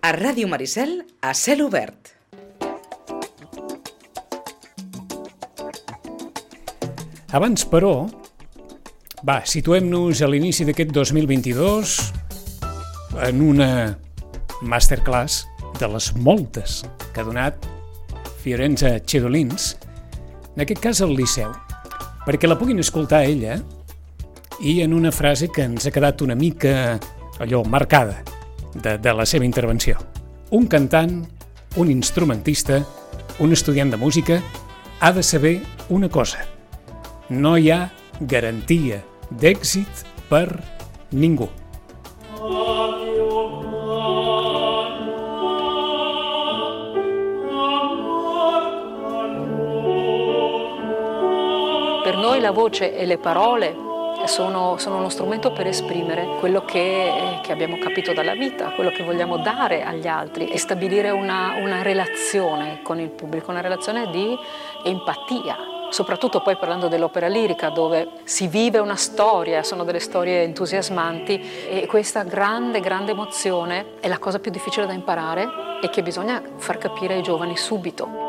[0.00, 2.12] A Ràdio Maricel, a cel obert.
[7.34, 8.06] Abans, però,
[9.26, 11.96] va, situem-nos a l'inici d'aquest 2022
[13.26, 13.70] en una
[14.62, 15.42] masterclass
[15.82, 17.66] de les moltes que ha donat
[18.38, 19.74] Fiorenza Cedolins,
[20.54, 21.50] en aquest cas al Liceu,
[22.22, 23.58] perquè la puguin escoltar ella
[24.62, 27.00] i en una frase que ens ha quedat una mica
[27.42, 28.37] allò marcada
[28.74, 29.98] de, de la seva intervenció.
[30.50, 31.24] Un cantant,
[31.76, 32.82] un instrumentista,
[33.38, 34.42] un estudiant de música
[35.00, 36.44] ha de saber una cosa–
[37.28, 40.48] no hi ha garantia d'èxit per
[41.12, 41.48] ningú.
[52.04, 53.87] Per noi la voce e le parole
[54.26, 59.02] sono, sono, uno strumento per esprimere quello che, che, abbiamo capito dalla vita, quello che
[59.02, 64.36] vogliamo dare agli altri e stabilire una, una relazione con il pubblico, una relazione di
[64.84, 65.56] empatia,
[65.90, 71.86] soprattutto poi parlando dell'opera lirica dove si vive una storia, sono delle storie entusiasmanti e
[71.86, 75.48] questa grande, grande emozione è la cosa più difficile da imparare
[75.82, 78.27] e che bisogna far capire ai giovani subito.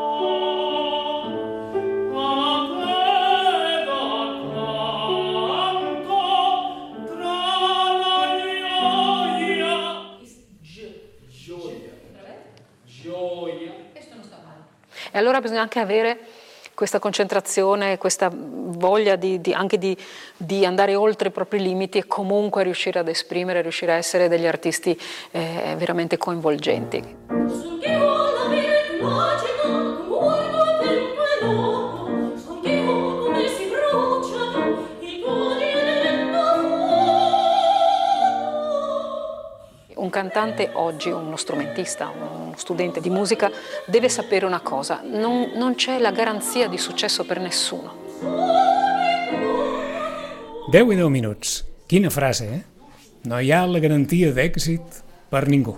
[15.20, 16.18] Allora bisogna anche avere
[16.74, 19.94] questa concentrazione, questa voglia di, di, anche di,
[20.34, 24.46] di, andare oltre i propri limiti e comunque riuscire ad esprimere, riuscire a essere degli
[24.46, 24.98] artisti
[25.30, 27.18] eh, veramente coinvolgenti.
[40.00, 43.50] un cantante oggi, uno strumentista, uno studente di musica,
[43.86, 48.08] deve sapere una cosa, non, non c'è la garanzia di successo per nessuno.
[50.70, 51.64] 10 i 10 minuts.
[51.88, 52.64] Quina frase, eh?
[53.24, 55.74] No hi ha la garantia d'èxit per ningú.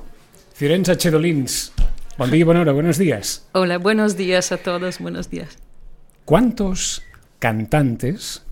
[0.53, 1.72] Fiorenza Chedolins,
[2.19, 3.47] bon dia, bona hora, buenos días.
[3.53, 5.56] Hola, buenos días a todos, buenos días.
[6.25, 7.03] ¿Cuántos
[7.38, 8.44] cantantes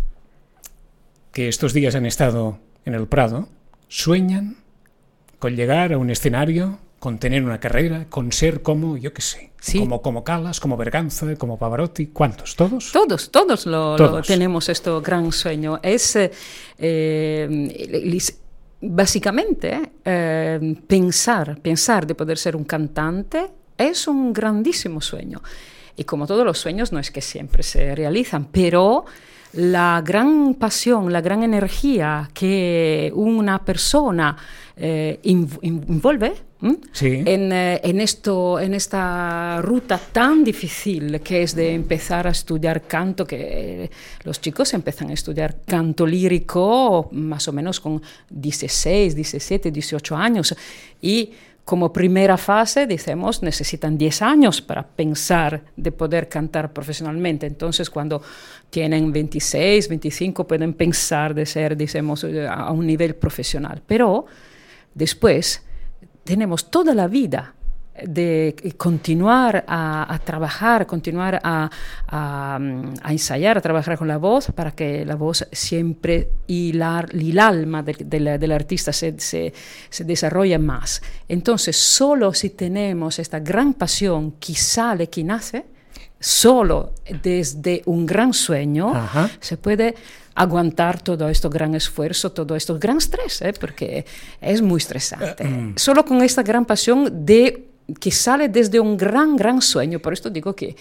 [1.32, 3.48] que estos días han estado en el Prado
[3.88, 4.56] sueñan
[5.38, 9.50] con llegar a un escenario, con tener una carrera, con ser como, yo qué sé,
[9.58, 9.78] sí.
[9.78, 12.54] como, como Calas, como Berganza, como Pavarotti, ¿cuántos?
[12.54, 12.92] ¿Todos?
[12.92, 14.12] Todos, todos lo, todos.
[14.12, 15.80] lo tenemos este gran sueño.
[15.82, 16.18] Es
[16.78, 18.18] eh,
[18.82, 25.42] básicamente eh, pensar, pensar de poder ser un cantante es un grandísimo sueño.
[25.96, 29.06] Y como todos los sueños, no es que siempre se realizan, pero
[29.54, 34.36] la gran pasión, la gran energía que una persona
[34.76, 36.49] eh, envuelve
[36.92, 37.22] sí.
[37.24, 42.82] en, eh, en, esto, en esta ruta tan difícil que es de empezar a estudiar
[42.82, 43.90] canto, que
[44.24, 50.54] los chicos empiezan a estudiar canto lírico más o menos con 16, 17, 18 años
[51.00, 51.30] y
[51.64, 57.46] como primera fase, decimos, necesitan 10 años para pensar de poder cantar profesionalmente.
[57.46, 58.20] Entonces, cuando
[58.70, 63.82] tienen 26, 25, pueden pensar de ser, decimos, a un nivel profesional.
[63.86, 64.26] Pero
[64.94, 65.62] después
[66.24, 67.54] tenemos toda la vida
[68.02, 71.70] de continuar a, a trabajar, continuar a,
[72.08, 72.58] a,
[73.02, 77.30] a, ensayar, a trabajar con la voz para que la voz siempre y, la, y
[77.32, 79.52] el alma de, de la, del artista se, se,
[79.90, 81.02] se más.
[81.28, 85.64] Entonces, solo si tenemos esta gran pasión que sale, que nace,
[86.20, 86.92] solo
[87.22, 89.30] desde un gran sueño, Ajá.
[89.40, 89.94] se puede
[90.34, 93.52] aguantar todo este gran esfuerzo, todo este gran estrés, ¿eh?
[93.58, 94.04] porque
[94.40, 95.44] es muy estresante.
[95.44, 95.72] Uh, mm.
[95.76, 97.66] Solo con esta gran pasión de
[97.98, 99.98] que sale desde un gran, gran sueño.
[99.98, 100.76] Por esto digo que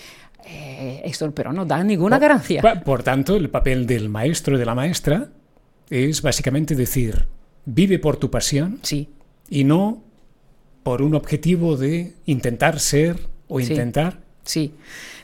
[0.45, 2.81] eh, esto pero no da ninguna por, garantia.
[2.83, 5.29] Por tanto, el papel del maestro y de la maestra
[5.89, 7.27] es básicamente decir,
[7.65, 9.09] vive por tu pasión sí.
[9.49, 10.03] y no
[10.83, 13.71] por un objetivo de intentar ser o Sí.
[13.71, 14.19] intentar.
[14.43, 14.73] Sí,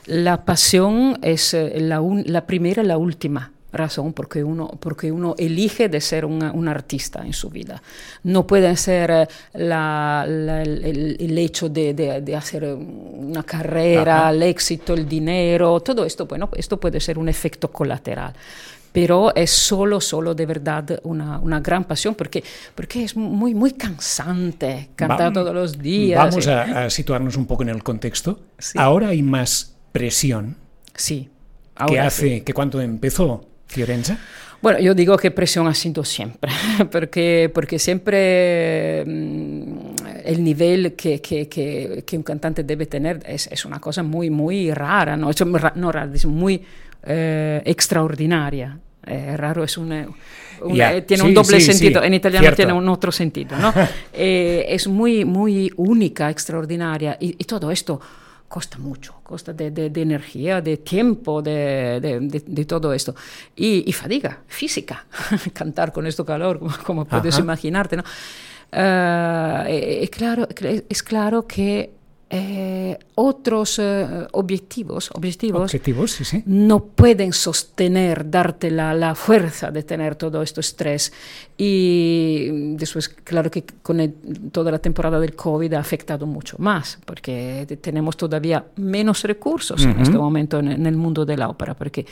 [0.06, 5.12] la pasión es eh, la, un- la primera y la última razón porque uno, porque
[5.12, 7.82] uno elige de ser una- un artista en su vida.
[8.22, 14.20] No puede ser eh, la- la- el, el hecho de, de- de hacer una carrera,
[14.20, 14.30] Ajá.
[14.30, 18.32] el éxito, el dinero, todo esto, bueno, esto puede ser un efecto colateral.
[18.92, 22.42] Pero es solo, solo de verdad una, una gran pasión porque,
[22.74, 26.30] porque es muy, muy cansante cantar Va- todos los días.
[26.30, 26.52] Vamos eh.
[26.52, 28.40] a, a situarnos un poco en el contexto.
[28.58, 28.78] Sí.
[28.80, 30.56] Ahora hay más presión
[30.94, 31.28] Sí.
[31.74, 32.40] ahora hace sí.
[32.42, 34.18] que cuando empezó Fiorenza.
[34.62, 36.50] Bueno, yo digo que presión ha sido siempre,
[36.90, 39.94] porque, porque siempre mm,
[40.24, 44.30] el nivel que, que, que, que, un cantante debe tener es, es, una cosa muy,
[44.30, 45.30] muy rara, ¿no?
[45.74, 46.62] no rara, muy
[47.04, 48.78] eh, extraordinaria.
[49.06, 49.92] Eh, raro es un,
[50.62, 52.56] una, tiene sí, un doble sí, sentido, sí, en italiano cierto.
[52.56, 53.72] tiene un otro sentido, ¿no?
[54.12, 58.00] eh, es muy, muy única, extraordinaria y, y todo esto
[58.48, 63.14] costa mucho, costa de, de, de energía, de tiempo, de, de todo esto.
[63.54, 65.06] Y, y, fatiga física,
[65.52, 68.04] cantar con esto calor, como, como puedes imaginarte, ¿no?
[68.72, 70.48] Uh, es, claro,
[70.88, 71.90] es claro que
[72.28, 76.42] eh, otros eh, objetivos, objetivos, objetivos sí, sí.
[76.44, 81.12] no pueden sostener, darte la, la, fuerza de tener todo esto estrés.
[81.56, 84.12] Y después, claro que con el,
[84.50, 89.88] toda la temporada del COVID ha afectado mucho más, porque tenemos todavía menos recursos uh
[89.88, 89.92] -huh.
[89.92, 92.06] en este momento en, en, el mundo de la ópera, porque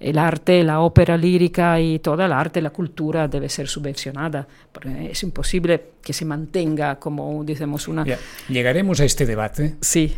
[0.00, 4.48] el arte, la ópera lírica y toda el arte, la cultura debe ser subvencionada,
[5.10, 8.06] es imposible que se mantenga como, decimos, una...
[8.06, 8.18] Ya,
[8.48, 10.16] llegaremos a este debate sí.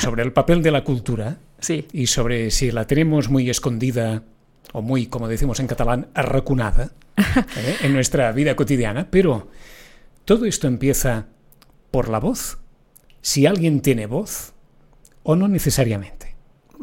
[0.00, 1.88] sobre el papel de la cultura sí.
[1.92, 4.22] y sobre si la tenemos muy escondida
[4.74, 7.76] o muy, como decimos en catalán, arracunada ¿eh?
[7.82, 9.48] en nuestra vida cotidiana, pero
[10.26, 11.26] todo esto empieza
[11.90, 12.58] por la voz.
[13.22, 14.52] Si alguien tiene voz
[15.22, 16.21] o no necesariamente.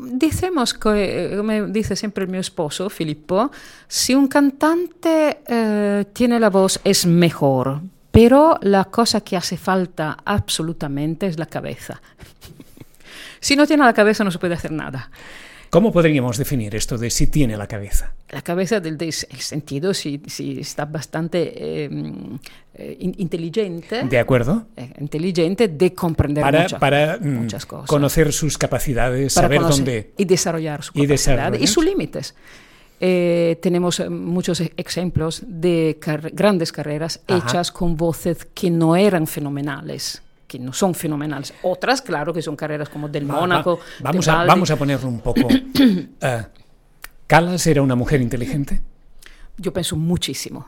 [0.02, 3.52] Dicemos como dice siempre mi esposo, Filippo,
[3.88, 7.82] si un cantante eh, tiene la voz es mejor,
[8.12, 12.02] pero la cosa que hace falta absolutamente es la cabeza.
[13.40, 15.10] si no tiene la cabeza no se puede hacer nada.
[15.70, 18.14] ¿Cómo podríamos definir esto de si tiene la cabeza?
[18.30, 21.90] La cabeza del, del el sentido, si, si está bastante eh,
[23.00, 24.04] in, inteligente.
[24.04, 24.66] De acuerdo.
[24.76, 27.88] Eh, inteligente de comprender para, mucha, para muchas cosas.
[27.88, 30.14] conocer sus capacidades, para saber dónde.
[30.18, 32.36] Y desarrollar sus capacidades y, y sus límites.
[33.02, 37.48] Eh, tenemos muchos ejemplos de car grandes carreras Ajá.
[37.48, 41.54] hechas con voces que no eran fenomenales que no son fenomenales.
[41.62, 43.78] Otras, claro, que son carreras como del Mónaco.
[44.04, 45.42] Va, vamos, a, vamos a ponerlo un poco.
[45.48, 46.44] uh,
[47.28, 48.82] ¿Calas era una mujer inteligente?
[49.58, 50.66] Yo pienso muchísimo.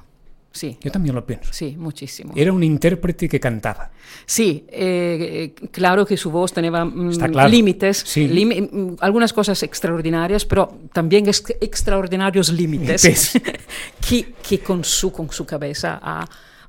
[0.51, 0.77] Sí.
[0.81, 1.51] Yo también lo pienso.
[1.51, 2.33] Sí, muchísimo.
[2.35, 3.89] Era un intérprete que cantaba.
[4.25, 7.49] Sí, eh, claro que su voz tenía claro.
[7.49, 8.95] límites, sí.
[8.99, 13.39] algunas cosas extraordinarias, pero también es extraordinarios límites
[14.07, 16.27] que, que con, su, con su cabeza ha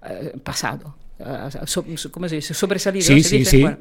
[0.08, 1.01] eh, pasado.
[1.66, 2.54] So, ¿cómo se dice?
[2.54, 3.06] Sobresalido.
[3.06, 3.50] Sí, sí, dice?
[3.50, 3.62] sí.
[3.62, 3.78] Bueno,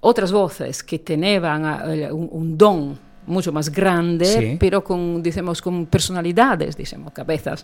[0.00, 1.64] otras voces que tenían
[2.12, 4.56] un, un, don mucho más grande, sí.
[4.58, 7.62] pero con, decimos, con personalidades, decimos, cabezas,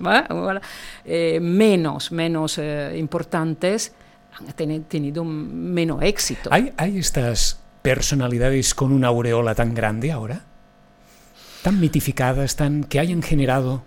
[1.04, 3.92] eh, menos, menos eh, importantes,
[4.38, 6.48] han ten tenido menos éxito.
[6.52, 10.44] ¿Hay, ¿Hay estas personalidades con una aureola tan grande ahora?
[11.62, 13.82] Tan mitificadas, tan que hayan generado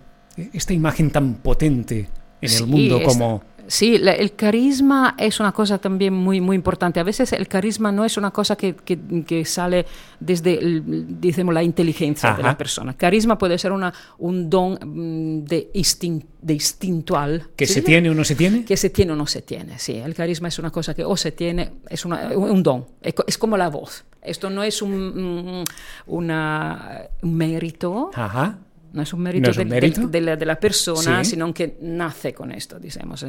[0.52, 2.08] esta imagen tan potente
[2.40, 3.42] en sí, el mundo como...
[3.66, 7.00] Sí, el carisma es una cosa también muy, muy importante.
[7.00, 9.86] A veces el carisma no es una cosa que, que, que sale
[10.20, 12.38] desde, el, digamos, la inteligencia Ajá.
[12.38, 12.94] de la persona.
[12.94, 17.48] Carisma puede ser una, un don de, instin, de instintual.
[17.56, 17.74] ¿Que ¿sí?
[17.74, 18.64] se tiene o no se tiene?
[18.64, 19.96] Que se tiene o no se tiene, sí.
[19.96, 23.56] El carisma es una cosa que o se tiene, es una, un don, es como
[23.56, 24.04] la voz.
[24.22, 25.64] Esto no es un,
[26.06, 28.10] una, un mérito.
[28.14, 28.58] Ajá
[28.92, 30.00] no es un mérito, no es un de, mérito?
[30.02, 31.30] De, de, la, de, la, persona, sí.
[31.32, 33.26] sino que nace con esto, digamos.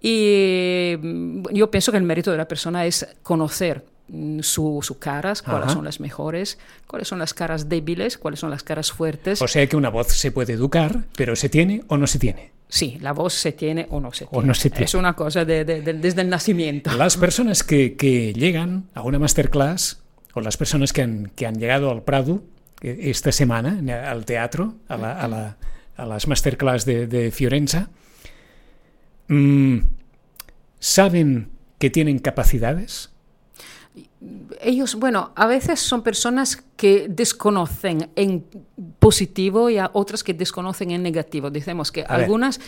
[0.00, 0.96] Y
[1.52, 3.84] yo pienso que el mérito de la persona es conocer
[4.40, 5.74] sus su caras, cuáles Ajá.
[5.74, 9.40] son las mejores, cuáles son las caras débiles, cuáles son las caras fuertes.
[9.40, 12.50] O sea que una voz se puede educar, pero ¿se tiene o no se tiene?
[12.68, 14.44] Sí, la voz se tiene o no se tiene.
[14.44, 14.86] O no se tiene.
[14.86, 16.92] Es una cosa de, de, de, desde el nacimiento.
[16.96, 20.00] Las personas que, que, llegan a una masterclass,
[20.34, 22.42] o las personas que han, que han llegado al Prado,
[22.82, 25.56] esta semana al teatro, a, la, a, la,
[25.96, 27.88] a las masterclass de, de Fiorenza,
[29.28, 29.78] mmm,
[30.78, 33.10] ¿saben que tienen capacidades?
[34.60, 38.44] Ellos, bueno, a veces son personas que desconocen en
[38.98, 41.50] positivo y a otras que desconocen en negativo.
[41.50, 42.58] Decimos que a algunas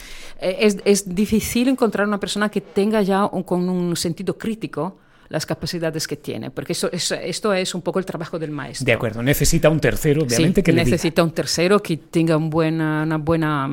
[0.41, 4.99] eh, es, es, difícil encontrar una persona que tenga ya un, con un sentido crítico
[5.29, 8.85] las capacidades que tiene, porque eso, eso, esto es un poco el trabajo del maestro.
[8.85, 11.25] De acuerdo, necesita un tercero, obviamente, sí, que le necesita diga.
[11.25, 13.69] un tercero que tenga un buena, una buena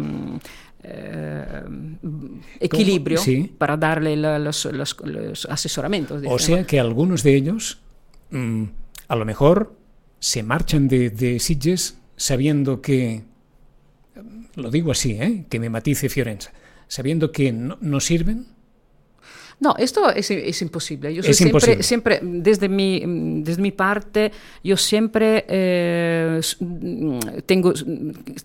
[0.84, 1.64] eh,
[2.60, 3.54] equilibrio sí.
[3.58, 6.24] para darle la, los, los, los, asesoramientos.
[6.26, 7.80] O sea que algunos de ellos
[8.32, 8.64] mmm,
[9.08, 9.76] a lo mejor
[10.20, 13.24] se marchan de, de Sitges sabiendo que,
[14.56, 15.46] lo digo así, ¿eh?
[15.50, 16.52] que me matice Fiorenza,
[16.88, 18.48] sabiendo que no, no sirven
[19.62, 21.14] no, esto es, es imposible.
[21.14, 21.84] Yo es siempre, imposible.
[21.84, 23.04] siempre desde, mi,
[23.44, 24.32] desde mi parte,
[24.64, 26.42] yo siempre eh,
[27.46, 27.72] tengo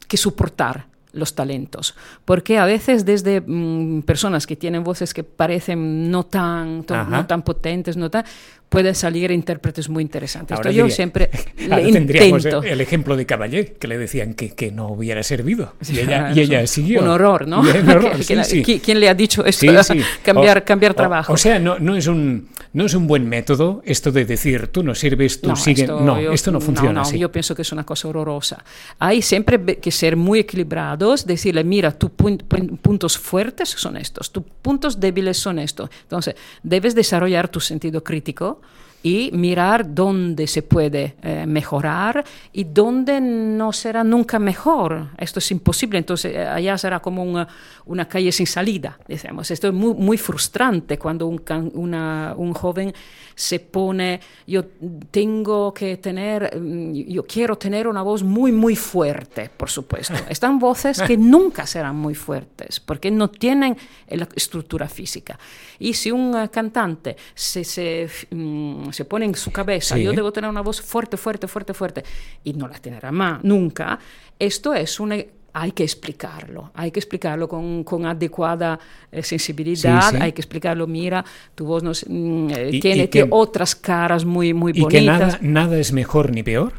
[0.06, 1.94] que soportar los talentos,
[2.26, 7.42] porque a veces desde mm, personas que tienen voces que parecen no tan, no tan
[7.42, 8.26] potentes, no tan,
[8.68, 10.56] pueden salir intérpretes muy interesantes.
[10.56, 11.30] Ahora Esto yo diría- siempre
[11.70, 12.62] ahora le tendríamos intento.
[12.64, 15.74] el ejemplo de Caballé, que le decían que, que no hubiera servido.
[15.88, 17.00] Y ella, y ella siguió.
[17.00, 17.60] Un horror, ¿no?
[17.60, 18.62] Un horror, sí, sí.
[18.64, 19.66] ¿qui- ¿Quién le ha dicho esto?
[19.84, 21.32] Sí, cambiar, O- cambiar o- trabajo.
[21.32, 24.82] O, sea, no, no, es un, no es un buen método esto de decir tú
[24.82, 25.86] no sirves, tú sigue.
[25.86, 27.18] no, yo- esto no funciona no, así.
[27.18, 28.64] Yo pienso que es una cosa horrorosa.
[28.98, 34.30] Hay siempre que ser muy equilibrados, decirle, mira, tus pun- pun- puntos fuertes son estos,
[34.32, 35.88] tus puntos débiles son estos.
[36.02, 38.60] Entonces, debes desarrollar tu sentido crítico
[39.02, 45.08] y mirar dónde se puede eh, mejorar y dónde no será nunca mejor.
[45.18, 47.46] Esto es imposible, entonces eh, allá será como una,
[47.84, 49.50] una calle sin salida, decimos.
[49.50, 51.40] Esto es muy, muy frustrante cuando un,
[51.74, 52.92] una- un joven
[53.36, 54.64] se pone, yo
[55.10, 60.14] tengo que tener, mm, yo quiero tener una voz muy, muy fuerte, por supuesto.
[60.30, 63.76] Están voces que nunca serán muy fuertes porque no tienen
[64.08, 65.38] la estructura física.
[65.78, 70.02] Y si un eh, cantante se, se, mm, se pone en su cabeza, Sí.
[70.02, 72.04] yo debo tener una voz fuerte, fuerte, fuerte, fuerte,
[72.42, 73.98] y no la tendrá más nunca,
[74.38, 75.16] esto es una
[75.58, 78.78] hay que explicarlo, hay que explicarlo con, con adecuada
[79.10, 80.22] eh, sensibilidad, Sí, sí.
[80.22, 83.74] hay que explicarlo, mira, tu voz no, se- mm, eh, Y- tiene, y que- otras
[83.74, 85.18] caras muy, muy y que bonitas.
[85.18, 86.74] nada, nada es mejor ni peor.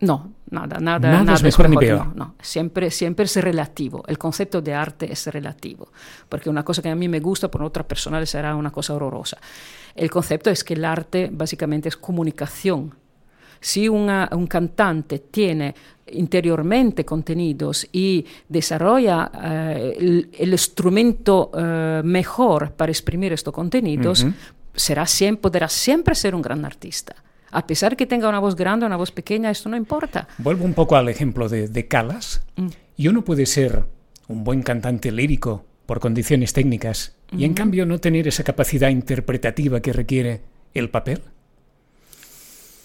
[0.00, 2.16] No, nada, nada, Nada nada, es mejor ni no, peor.
[2.16, 2.34] no.
[2.42, 4.02] Siempre, siempre es relativo.
[4.08, 5.90] El concepto de arte es relativo.
[6.28, 8.92] Porque una cosa que a mí me gusta, por otra persona le será una cosa
[8.94, 9.38] horrorosa.
[9.94, 12.92] El concepto es que el arte básicamente es comunicación.
[13.60, 15.74] Si una- un cantante tiene
[16.12, 24.26] interiormente contenidos y desarrolla eh, el, el instrumento eh, mejor para exprimir estos contenidos,
[24.74, 27.16] será siempre, podrá siempre ser un gran artista.
[27.50, 30.28] A pesar que tenga una voz grande o una voz pequeña, esto no importa.
[30.38, 32.42] Vuelvo un poco al ejemplo de, de Calas.
[32.56, 32.68] Mm.
[32.96, 33.84] Y uno puede ser
[34.28, 39.80] un buen cantante lírico por condiciones técnicas y en cambio no tener esa capacidad interpretativa
[39.80, 40.42] que requiere
[40.74, 41.20] el papel.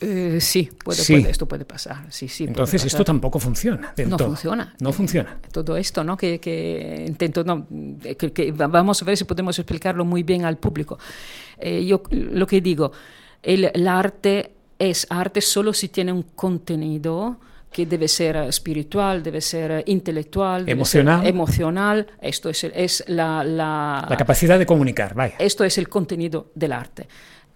[0.03, 1.13] Eh, sí, puede, Sí.
[1.17, 2.05] puede, esto puede pasar.
[2.09, 4.29] Sí, sí, Entonces esto tampoco funciona del No todo.
[4.29, 4.75] funciona.
[4.79, 5.37] No funciona.
[5.51, 6.17] todo esto, ¿no?
[6.17, 7.67] Que, que intento, no,
[8.17, 10.97] que, que va- vamos a ver si podemos explicarlo muy bien al público.
[11.59, 12.91] Eh, yo lo que digo,
[13.43, 17.37] el, el arte es arte solo si tiene un contenido
[17.71, 21.27] que debe ser eh, espiritual, debe ser eh, intelectual, debe ser Emocional.
[21.27, 22.07] emocional.
[22.21, 25.35] Esto es, el- es la, la- La capacidad de comunicar, vaya.
[25.37, 27.07] esto es el contenido del arte.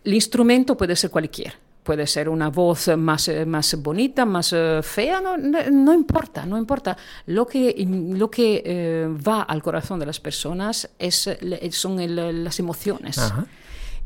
[0.04, 1.56] El instrumento puede ser cualquiera.
[1.86, 6.44] Puede ser una voz más, eh, más bonita, más eh, fea, no, no, no importa,
[6.44, 6.98] no importa.
[7.28, 11.30] Lo que, lo que eh, va al corazón de las personas es,
[11.70, 13.20] son el- las emociones.
[13.20, 13.46] Ajá.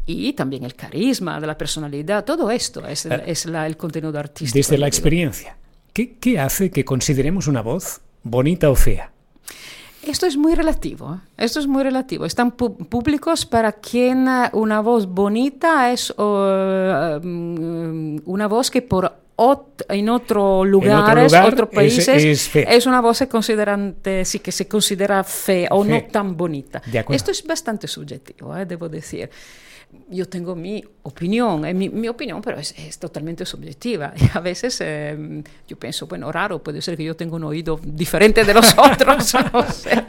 [0.06, 4.20] Y también el carisma de la personalidad, todo esto es, el- es la- el contenido
[4.20, 4.58] artístico.
[4.58, 5.56] Desde la experiencia,
[5.94, 9.14] ¿qué, qué hace que consideremos una voz bonita o fea?
[10.03, 11.20] Esto es muy relativo, ¿eh?
[11.46, 12.25] esto es muy relativo.
[12.25, 19.86] Están públicos para quien eh, una voz bonita es mm, una voz que por ot-
[19.89, 22.63] en otro lugares, lugar otros es- países, es fea.
[22.63, 26.08] es una voz que, consideran- sí, que se considera fea o no Fea.
[26.08, 26.82] tan bonita.
[27.10, 28.65] Esto es bastante subjetivo, ¿eh?
[28.65, 29.29] debo decir.
[30.08, 34.13] Yo tengo mi opinión, eh, mi, mi opinión, pero es, es totalmente subjetiva.
[34.20, 37.80] Y a veces eh, yo pienso, bueno, raro, puede ser que yo tenga un oído
[37.84, 39.34] diferente de los otros.
[39.54, 40.04] no sé.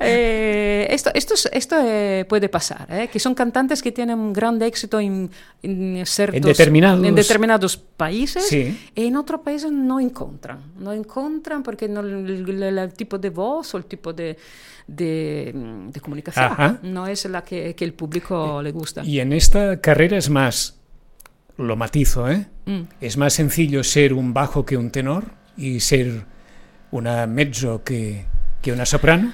[0.00, 4.32] Eh, esto esto, es- esto eh, puede pasar, eh, que son cantantes que tienen un
[4.32, 5.30] gran éxito en,
[5.62, 8.78] en ciertos- determinados- en determinados países Sí.
[8.94, 10.58] y en otros países no encuentran.
[10.78, 14.36] No encuentran porque no, el, el- el tipo de voz o el tipo de,
[14.86, 15.52] de,
[15.92, 16.78] de comunicación Ajá.
[16.82, 19.04] no es la que, que el público le gusta.
[19.04, 20.78] Y en esta carrera es más,
[21.56, 22.46] lo matizo, ¿eh?
[22.64, 22.82] Mm.
[23.00, 25.24] Es más sencillo ser un bajo que un tenor
[25.56, 26.26] y ser
[26.92, 28.24] una mezzo que,
[28.62, 29.32] que una soprano.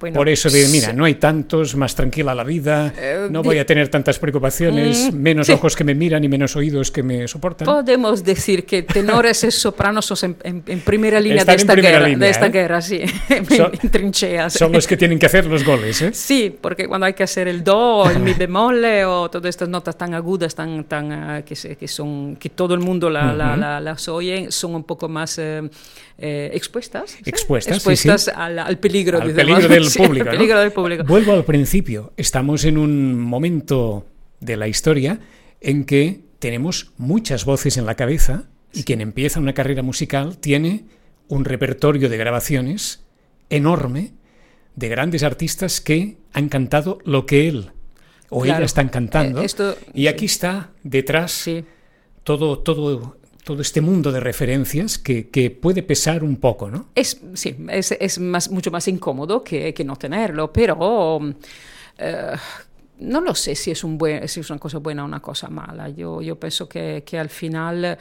[0.00, 3.58] Bueno, Por eso de, mira, no hay tantos, más tranquila la vida, Eh, no voy
[3.58, 5.52] a tener tantas preocupaciones, Mm, menos sí.
[5.52, 7.66] ojos que me miran y menos oídos que me soportan.
[7.66, 12.08] Podemos decir que tenores y sopranos son en, en- primera línea Están de esta guerra,
[12.08, 12.50] línea, de esta ¿eh?
[12.50, 13.02] guerra, sí,
[13.56, 14.54] Son- en trincheas.
[14.54, 16.10] Son los que tienen que hacer los goles, ¿eh?
[16.14, 19.98] Sí, porque cuando hay que hacer el do, el mi bemolle o todas estas notas
[19.98, 23.60] tan agudas, tan, tan ah, que, que son que todo el mundo la- la- Ujú.
[23.60, 25.62] la- las oye, son un poco más eh,
[26.18, 27.18] eh, expuestas, ¿sí?
[27.26, 28.30] Expuestas, sí, expuestas sí.
[28.34, 29.54] Al, al peligro, Al digamos.
[29.54, 30.38] peligro del Sí, público, al ¿no?
[30.38, 31.04] peligro del público.
[31.04, 32.12] Vuelvo al principio.
[32.16, 34.06] Estamos en un momento
[34.40, 35.20] de la historia
[35.60, 40.84] en que tenemos muchas voces en la cabeza y quien empieza una carrera musical tiene
[41.28, 43.04] un repertorio de grabaciones
[43.50, 44.12] enorme
[44.76, 47.72] de grandes artistas que han cantado lo que él
[48.30, 48.58] o Claro.
[48.58, 49.42] ella están cantando.
[49.42, 51.64] Eh, esto- y aquí está detrás Sí.
[52.24, 56.88] todo, todo todo este mundo de referencias que, que puede pesar un poco, ¿no?
[56.94, 61.18] Es, sí, es, es más, mucho más incómodo que, que no tenerlo, pero
[61.98, 62.32] eh,
[63.00, 65.48] no lo sé si es, un buen, si es una cosa buena o una cosa
[65.48, 65.88] mala.
[65.88, 67.98] Yo, yo penso que, que al final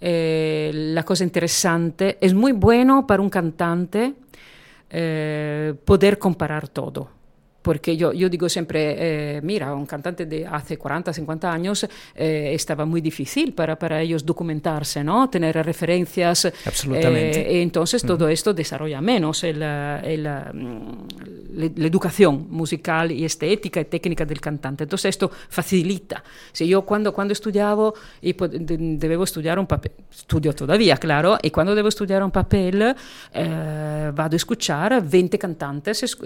[0.00, 4.14] eh, la cosa interesante es muy bueno para un cantante
[4.90, 7.21] eh, poder comparar todo
[7.62, 12.50] porque yo, yo digo siempre, eh, mira, un cantante de hace 40, 50 años eh,
[12.52, 15.30] estaba muy difícil para, para ellos documentarse, ¿no?
[15.30, 16.52] Tener referencias.
[16.66, 17.40] Absolutamente.
[17.40, 24.24] Eh, entonces todo esto desarrolla menos el, el, la educación musical y estética y técnica
[24.24, 24.84] del cantante.
[24.84, 26.22] Entonces esto facilita.
[26.50, 31.74] Si yo cuando, cuando estudiaba y debo estudiar un papel, estudio todavía, claro, y cuando
[31.74, 32.94] debo estudiar un papel,
[33.32, 36.16] vado a escuchar 20 cantantes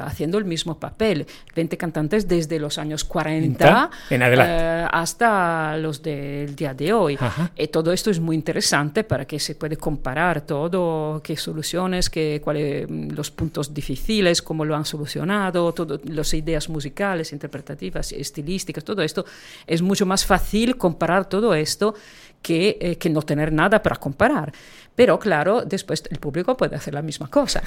[0.00, 1.26] haciendo el mismo papel papel.
[1.54, 4.22] 20 cantantes desde los años 40 en.
[4.22, 7.18] Eh, hasta los del día de hoy.
[7.56, 12.40] Y todo esto es muy interesante para que se puede comparar todo, qué soluciones, qué,
[12.42, 19.02] cuáles los puntos difíciles, cómo lo han solucionado, todo, las ideas musicales, interpretativas, estilísticas, todo
[19.02, 19.24] esto.
[19.66, 21.94] Es mucho más fácil comparar todo esto
[22.42, 24.52] que, eh, que no tener nada para comparar.
[24.96, 27.62] Pero claro, después el público puede hacer la misma cosa.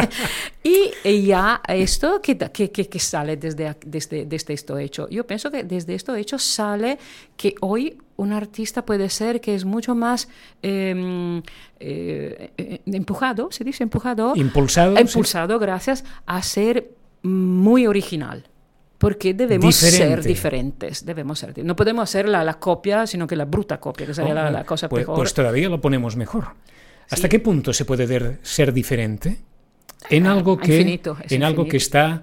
[0.62, 5.08] y, ya esto que, que, que sale desde, desde, desde esto hecho.
[5.10, 6.98] Yo pienso que desde esto hecho sale
[7.36, 10.28] que hoy un artista puede ser que es mucho más
[10.62, 11.42] eh,
[11.80, 14.32] eh, empujado, se dice empujado.
[14.34, 14.98] Impulsado.
[14.98, 15.60] Impulsado, sí.
[15.60, 16.90] gracias, a ser
[17.22, 18.44] muy original
[19.04, 20.14] porque debemos Diferente.
[20.14, 24.06] ser diferentes, debemos ser, no podemos hacer la, la, copia, sino que la bruta copia,
[24.06, 25.14] que sería oh, la, la, cosa pues, peor.
[25.14, 26.46] Pues todavía lo ponemos mejor.
[27.10, 27.28] ¿Hasta Sí.
[27.28, 29.42] qué punto se puede ser diferente
[30.08, 32.22] en Ah, algo que, en algo que está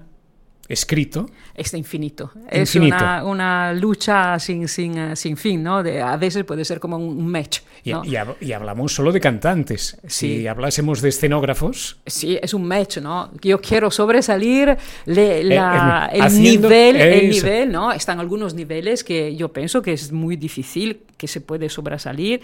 [0.68, 1.28] escrito?
[1.54, 2.30] Es infinito.
[2.50, 2.96] Es Infinito.
[2.96, 5.82] una, una lucha sin, sin, eh, sin fin, ¿no?
[5.82, 7.60] De, a veces puede ser como un match.
[7.84, 8.04] Y, ¿no?
[8.04, 9.98] y hab- y hablamos solo de cantantes.
[10.06, 10.38] Sí.
[10.38, 13.30] Si hablásemos de escenógrafos, Sí, es un match, ¿no?
[13.42, 17.92] Yo quiero sobresalir le- la- eh, el haciendo nivel, el nivel, ¿no?
[17.92, 22.40] Están algunos niveles que yo pienso que es muy difícil que se puede sobresalir,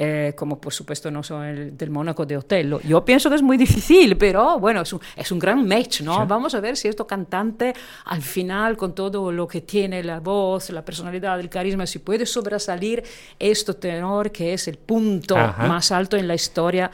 [0.00, 2.80] eh, como por supuesto no son el del Mónaco de Otello.
[2.82, 6.20] Yo pienso que es muy difícil, pero bueno, es un, es un gran match, ¿no?
[6.20, 6.22] Sí.
[6.28, 10.70] Vamos a ver si este cantante al final, con todo lo que tiene la voz,
[10.70, 13.02] la personalidad, el carisma, si puede sobresalir
[13.40, 15.66] este tenor que es el punto Ajá.
[15.66, 16.90] más alto en la historia.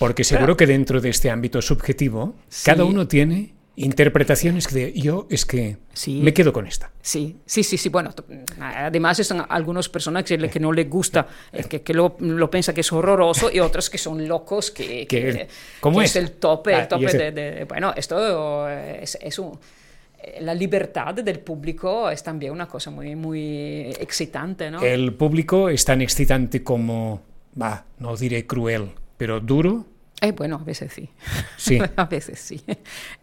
[0.00, 2.88] porque seguro que dentro de este ámbito subjetivo, cada Sí.
[2.90, 6.20] uno tiene interpretaciones que yo es que Sí.
[6.22, 6.90] me quedo con esta.
[7.00, 7.88] Sí, sí, sí, sí.
[7.88, 8.12] Bueno,
[8.60, 12.80] además están algunas personas que, no les gusta, eh, que, que lo, lo piensan que
[12.82, 15.48] es horroroso y otras que son locos, que, Que-
[15.80, 16.16] ¿cómo que es?
[16.16, 19.58] el tope, Ah, el tope de, de- Bueno, esto es, es un...
[20.22, 24.82] eh, La libertad del público es también una cosa muy, muy excitante, ¿no?
[24.82, 27.22] El público es tan excitante como,
[27.60, 29.86] va, no diré cruel, pero duro.
[30.20, 31.08] Eh, bueno, a veces sí.
[31.56, 31.78] Sí.
[31.96, 32.60] a veces sí.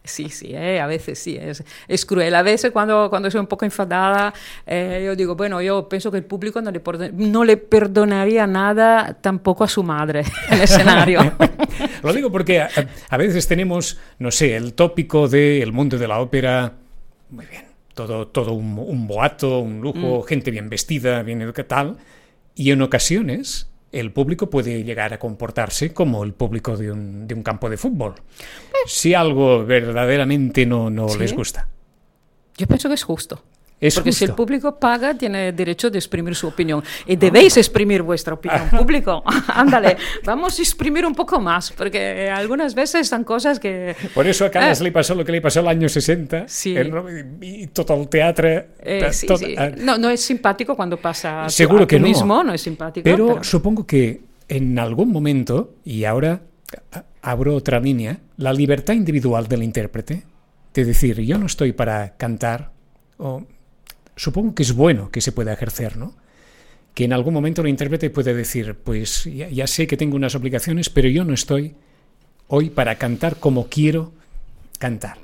[0.04, 1.38] Sí, sí, eh, a veces sí.
[1.40, 2.34] Es, es cruel.
[2.36, 4.34] A veces cuando, cuando soy un poco enfadada,
[4.66, 6.82] eh, yo digo, bueno, yo pienso que el público no le,
[7.14, 11.34] no le perdonaría nada tampoco a su madre en el escenario.
[12.04, 12.70] Lo digo porque a,
[13.10, 16.74] a veces tenemos, no sé, el tópico del mundo de la ópera,
[17.30, 21.98] muy bien, todo, todo un, un boato, un lujo, gente bien vestida, bien educada, tal,
[22.56, 27.34] y en ocasiones el público puede llegar a comportarse como el público de un, de
[27.36, 28.16] un campo de fútbol.
[28.86, 31.20] Si algo verdaderamente no, no Sí.
[31.20, 31.68] les gusta.
[32.58, 33.42] Yo pienso que es justo.
[33.80, 34.38] Es Porque si el justo.
[34.44, 36.82] público paga, tiene derecho de exprimir su opinión.
[37.06, 39.22] Y debéis exprimir vuestra opinión, público.
[39.48, 43.96] Ándale, vamos a exprimir un poco más, porque algunas veces son cosas que...
[44.14, 44.86] Por eso a Calas Eh.
[44.86, 46.76] le pasó lo que le pasó el año 60, Sí.
[46.76, 48.48] el- y todo el teatro...
[48.80, 49.56] Eh, sí, todo- sí.
[49.58, 52.08] ah, No, no es simpático cuando pasa Seguro a que no.
[52.08, 53.04] mismo, no es simpático.
[53.04, 56.40] Pero, pero- supongo que en algún momento, y ahora
[57.22, 60.24] abro otra línea, la libertad individual del intérprete,
[60.74, 62.72] de decir, yo no estoy para cantar,
[63.18, 63.44] o
[64.16, 66.14] supongo que es bueno que se pueda ejercer, ¿no?
[66.94, 70.36] Que en algún momento el intérprete puede decir, pues ya, ya sé que tengo unas
[70.36, 71.76] obligaciones, pero yo no estoy
[72.48, 74.14] hoy para cantar como quiero
[74.80, 75.18] cantar.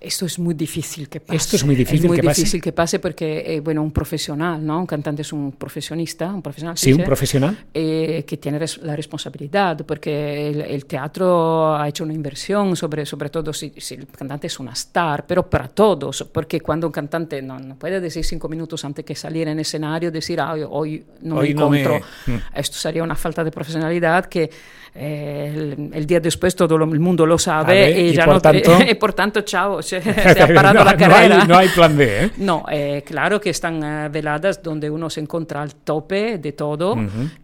[0.00, 1.36] Esto es muy difícil que pase.
[1.36, 2.42] Esto es muy difícil muy que pase.
[2.42, 4.78] difícil que pase porque, eh, bueno, un profesional, ¿no?
[4.78, 6.78] Un cantante es un profesionista, un profesional.
[6.78, 7.58] Sí, un profesional.
[7.74, 13.04] eh, que tiene res- la responsabilidad, porque el, el teatro ha hecho una inversión, sobre,
[13.06, 16.92] sobre todo si, si el cantante es una star, pero para todos, porque cuando un
[16.92, 21.04] cantante no, no puede decir cinco minutos antes que salir en escenario, decir, ah, hoy
[21.22, 22.36] no Hoy me no me- encuentro, Mm.
[22.54, 24.48] esto sería una falta de profesionalidad que
[24.94, 28.24] eh, el, el día después todo lo- el mundo lo sabe Sabe, y, y ya
[28.24, 30.10] por no, tanto- y por tanto, chao, se, se
[30.42, 31.42] ha parado no, la no carrera.
[31.42, 32.30] hay- no hay plan B, ¿eh?
[32.38, 36.96] No, eh, claro que están eh, veladas donde uno se encuentra al tope de todo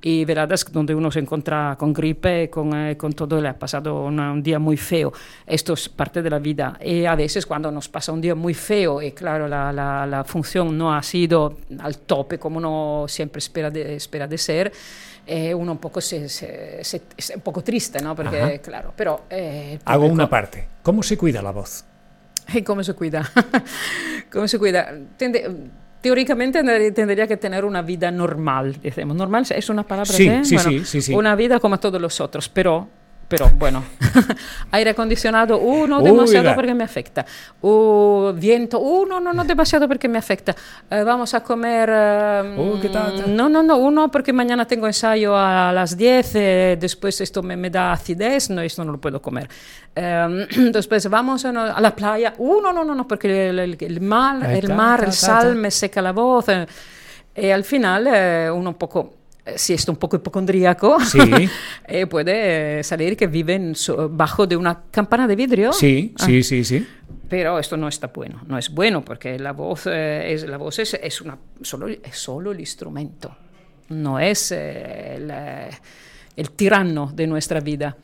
[0.02, 4.04] y veladas donde uno se encuentra con gripe, con, eh, con todo, le ha pasado
[4.04, 5.12] una- un día muy feo.
[5.46, 6.78] Esto es parte de la vida.
[6.84, 10.24] Y a veces cuando nos pasa un día muy feo y claro, la, la- la
[10.24, 14.72] función no ha sido al tope como uno siempre espera de, espera de ser,
[15.26, 18.14] eh, uno un poco se, se- se- es un poco triste, ¿no?
[18.14, 18.58] Porque, Ajá.
[18.58, 19.22] claro, pero...
[19.30, 20.66] eh, Hago una parte.
[20.82, 21.84] ¿Cómo se cuida la voz?
[22.52, 23.28] ¿Y cómo se cuida?
[24.32, 24.92] ¿Cómo se cuida?
[25.18, 25.70] Tende-
[26.00, 29.16] teóricamente tendría- que tener una vida normal, decimos.
[29.16, 30.44] Normal es una palabra Sí, ¿eh?
[30.44, 31.14] sí, sí, sí, sí.
[31.14, 32.88] Una vida como todos los otros, pero...
[33.26, 33.82] Pero bueno,
[34.70, 36.54] aire acondicionado, uh, no Uy, demasiado da.
[36.54, 37.24] porque me afecta.
[37.62, 40.54] Uh, viento, uh, no, no, no demasiado porque me afecta.
[40.90, 41.88] Eh, vamos a comer.
[41.92, 43.34] eh, Uh, ¿qué tal?
[43.34, 47.56] No, no, no, uno porque mañana tengo ensayo a las 10, eh, después esto me,
[47.56, 49.48] me da acidez, no, esto no lo puedo comer.
[49.96, 53.58] Eh, después vamos a, no- a la playa, uh, no, no, no, no, porque el,
[53.58, 56.48] el- el mar, Ahí el, está, mar, el sal me seca la voz.
[56.50, 56.66] eh,
[57.36, 59.14] y al final eh, uno un poco,
[59.56, 61.18] si está un poco hipocondríaco, Sí.
[61.86, 63.74] eh, puede eh, salir que viven
[64.10, 65.72] bajo de una campana de vidrio.
[65.72, 66.24] Sí, Ah.
[66.26, 66.86] sí, sí, sí.
[67.28, 70.78] Pero esto no está bueno, no es bueno porque la voz, eh, es, la voz
[70.78, 73.36] es, es una, solo, es solo el instrumento,
[73.88, 75.70] no es eh, el, eh,
[76.36, 77.96] el tirano de nuestra vida.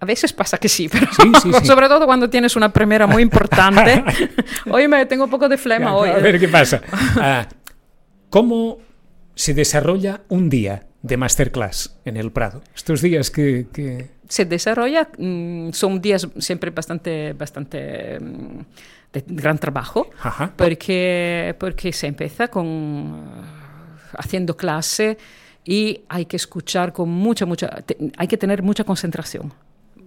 [0.00, 1.66] A veces pasa que sí, pero Sí, sí, sí.
[1.66, 4.04] sobre todo cuando tienes una primera muy importante.
[4.70, 6.08] Hoy me tengo un poco de flema hoy.
[6.10, 6.80] A ver qué pasa.
[7.16, 7.46] Ah,
[8.30, 8.78] ¿Cómo
[9.38, 12.60] se desarrolla un día de masterclass en el Prado?
[12.74, 13.68] Estos días que...
[13.72, 18.60] que- se desarrolla, mm, son días siempre bastante, bastante mm,
[19.12, 20.52] de gran trabajo, Ajá.
[20.56, 25.16] porque, porque se empieza con eh, haciendo clase
[25.64, 29.52] y hay que escuchar con mucha, mucha, te- hay que tener mucha concentración.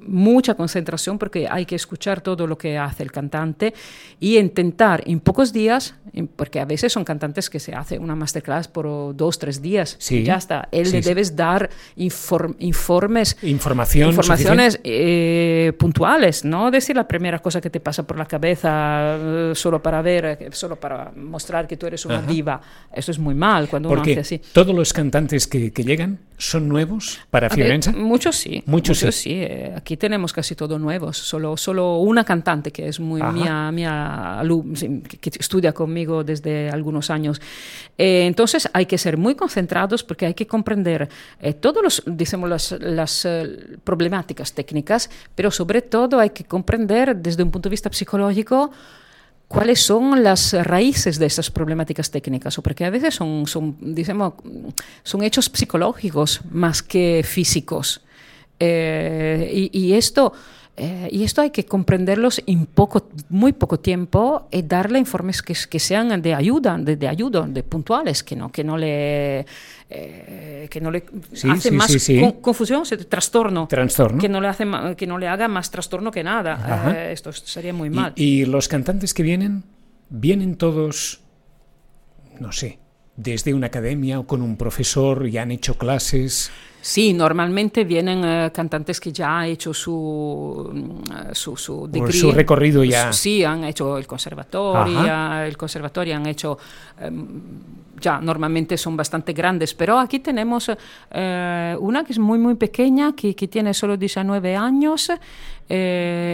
[0.07, 3.73] Mucha concentración porque hay que escuchar todo lo que hace el cantante
[4.19, 5.93] y intentar en pocos días,
[6.35, 9.95] porque a veces son cantantes que se hace una masterclass por dos, tres días.
[9.99, 10.17] Sí.
[10.17, 10.67] y ya está.
[10.71, 11.09] Él Sí, le sí.
[11.09, 17.79] debes dar inform- informes Información informaciones eh, puntuales, no decir la primera cosa que te
[17.79, 22.05] pasa por la cabeza eh, solo para ver, eh, solo para mostrar que tú eres
[22.05, 22.27] una Ajá.
[22.27, 22.61] diva.
[22.93, 24.41] Eso es muy mal cuando uno hace así.
[24.53, 27.91] todos los cantantes que, que llegan son nuevos para Fiorenza.
[27.91, 28.63] muchos sí.
[28.65, 29.11] Muchos sí.
[29.11, 29.33] sí.
[29.33, 31.17] eh, aquí tenemos casi todos nuevos.
[31.17, 33.31] Solo, solo una cantante que es muy Ajá.
[33.31, 34.41] mía, mía
[35.19, 37.41] que, estudia conmigo desde algunos años.
[37.97, 42.49] Eh, entonces hay que ser muy concentrados porque hay que comprender eh, todos los, decimos,
[42.49, 47.73] las, las eh, problemáticas técnicas, pero sobre todo hay que comprender desde un punto de
[47.73, 48.71] vista psicológico
[49.51, 54.35] cuáles son las raíces de esas problemáticas técnicas, o porque a veces son, son, decimos,
[55.03, 58.01] son hechos psicológicos más que físicos.
[58.63, 60.31] Eh, y, y esto,
[60.77, 65.55] eh, y esto hay que comprenderlos en poco, muy poco tiempo y darle informes que,
[65.69, 69.45] que sean de ayuda, de, de ayuda, de puntuales, que no, que no le,
[69.89, 73.67] eh, que no le Sí, hace sí, más sí, con- confusión, trastorno.
[73.67, 74.19] Trastorno.
[74.19, 76.93] Que no, le hace, que no le haga más trastorno que nada.
[76.95, 78.13] Eh, esto sería muy Y- mal.
[78.15, 79.63] Y, los cantantes que vienen,
[80.09, 81.19] vienen todos,
[82.39, 82.77] no sé,
[83.21, 86.51] desde una academia o con un profesor y han hecho clases.
[86.81, 92.11] Sí, normalmente vienen eh, cantantes que ya han hecho su, mm, su, su degree.
[92.11, 93.13] su recorrido ya.
[93.13, 96.57] Sí, han hecho el conservatorio, el conservatorio han hecho...
[96.99, 97.41] em,
[98.01, 100.71] ya, normalmente son bastante grandes, pero aquí tenemos
[101.11, 105.11] eh, una que es muy, muy pequeña, que, que tiene solo 19 años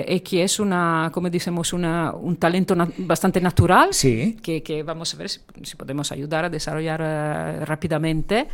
[0.02, 4.38] eh, y que es una, como decimos, una, un talento na- bastante natural Sí.
[4.42, 8.48] que, que vamos a ver si, si podemos ayudar a desarrollar eh, rápidamente.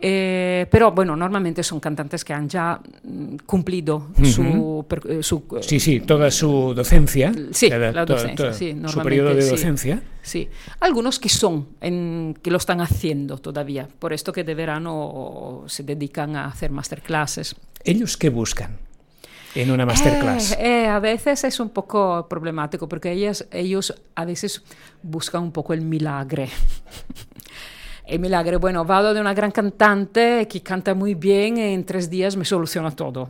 [0.00, 5.42] Eh, pero bueno, normalmente son cantantes que han ya mm, cumplido su, per- eh, su,
[5.56, 7.32] eh, Sí, sí, toda su docencia.
[7.50, 9.50] Sí, la to- docencia, to- sí, Su periodo de sí.
[9.50, 10.00] docencia.
[10.22, 15.64] Sí, algunos que son, en, que lo están haciendo todavía, por esto que de verano
[15.66, 17.56] se dedican a hacer masterclasses.
[17.82, 18.78] ¿Ellos qué buscan
[19.62, 20.52] en una masterclass?
[20.52, 24.62] Eh, eh, a veces es un poco problemático porque ellas, ellos a veces
[25.02, 26.48] buscan un poco el milagre.
[28.06, 32.08] El milagre, bueno, vado de una gran cantante que canta muy bien y en tres
[32.08, 33.28] días me soluciona todo.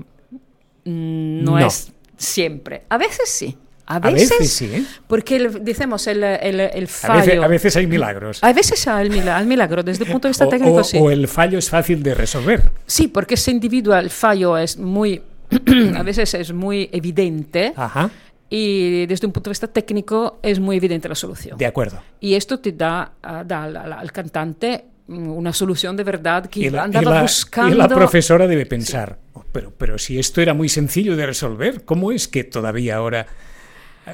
[0.84, 1.66] Mm, No, No.
[1.66, 2.84] es siempre.
[2.88, 3.58] A veces sí.
[3.90, 4.84] A A veces, sí, ¿eh?
[5.06, 7.24] Porque el- decimos el, el, el A fallo.
[7.24, 8.38] veces, a veces hay milagros.
[8.44, 10.84] A veces hay el milagro, el milagro, desde el punto de vista O, técnico, o-
[10.84, 10.98] sí.
[11.00, 12.70] o el fallo es fácil de resolver.
[12.86, 15.22] Sí, porque ese individual el fallo es muy,
[15.96, 18.10] a veces es muy evidente Ajá,
[18.50, 21.58] y desde un punto de vista técnico es muy evidente la solución.
[21.58, 22.00] de acuerdo.
[22.20, 26.70] Y esto te da, ah, da al, al- cantante mm, una solución de verdad que
[26.70, 27.74] la, y andaba la- buscando.
[27.74, 31.84] y la profesora debe pensar, "Oh, pero, pero si esto era muy sencillo de resolver,
[31.84, 33.26] ¿cómo es que todavía ahora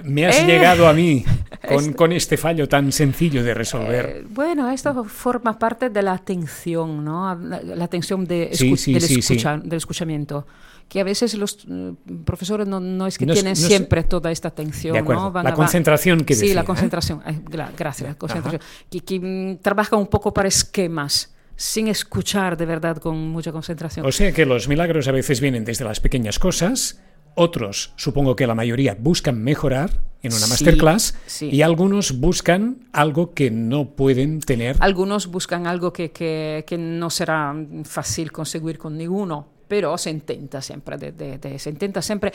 [0.02, 1.24] Me has Eh, llegado a mí
[1.68, 4.06] con, esto- con este fallo tan sencillo de resolver.
[4.06, 7.32] Eh, bueno, esto forma parte de la atención, ¿no?
[7.36, 9.34] La, atención de Sí, escu- sí, del, sí, sí.
[9.34, 10.48] escucha- del escuchamiento.
[10.88, 11.92] Que a veces los eh,
[12.24, 15.02] profesores no, no es que No es- tienen es- siempre toda esta atención, De.
[15.02, 16.64] Van La a- concentración que Sí, decía, la ¿eh?
[16.64, 17.20] concentración.
[17.22, 18.60] Gra- gracias, la concentración.
[18.90, 24.04] Que, que, mm, trabaja un poco para esquemas, sin escuchar de verdad con mucha concentración.
[24.06, 27.00] O sea que los milagros a veces vienen desde las pequeñas cosas,
[27.34, 31.48] otros, supongo que la mayoría, buscan mejorar en una Sí, masterclass sí.
[31.50, 34.76] y algunos buscan algo que no pueden tener.
[34.80, 40.60] Algunos buscan algo que, que- que no será fácil conseguir con ninguno, pero se intenta
[40.62, 42.32] siempre, de- de- de- se intenta siempre.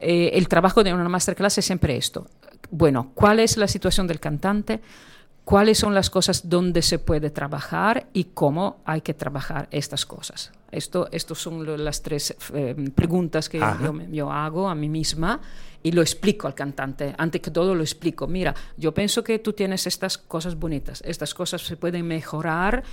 [0.00, 2.28] eh, el trabajo de una masterclass es siempre esto.
[2.70, 4.80] Bueno, ¿cuál es la situación del cantante?
[5.44, 10.52] ¿Cuáles son las cosas donde se puede trabajar y cómo hay que trabajar estas cosas?
[10.70, 15.40] Esto, estos son lo- las tres eh, preguntas que yo, yo hago a mí misma
[15.82, 17.14] y lo explico al cantante.
[17.18, 18.26] Antes que todo lo explico.
[18.28, 22.84] Mira, yo pienso que tú tienes estas cosas bonitas, estas cosas se pueden mejorar.